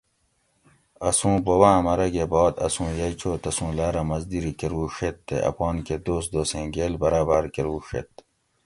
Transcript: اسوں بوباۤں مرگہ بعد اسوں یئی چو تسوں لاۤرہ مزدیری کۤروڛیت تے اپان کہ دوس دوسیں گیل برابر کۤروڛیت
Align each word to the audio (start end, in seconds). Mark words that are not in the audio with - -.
اسوں 1.09 1.35
بوباۤں 1.45 1.79
مرگہ 1.85 2.25
بعد 2.31 2.53
اسوں 2.65 2.89
یئی 2.99 3.13
چو 3.19 3.31
تسوں 3.43 3.71
لاۤرہ 3.77 4.03
مزدیری 4.09 4.53
کۤروڛیت 4.59 5.15
تے 5.27 5.37
اپان 5.49 5.75
کہ 5.85 5.95
دوس 6.05 6.25
دوسیں 6.33 6.65
گیل 6.73 6.93
برابر 7.03 7.43
کۤروڛیت 7.53 8.09